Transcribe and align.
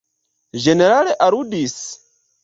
Ĝenerale, 0.63 1.13
aludis? 1.25 1.75